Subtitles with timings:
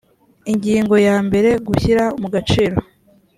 [0.51, 2.77] ingingo ya mbere gushyira mu gaciro